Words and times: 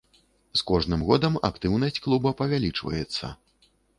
З 0.59 0.63
кожным 0.71 1.03
годам 1.09 1.35
актыўнасць 1.51 2.01
клуба 2.07 2.33
павялічваецца. 2.41 3.31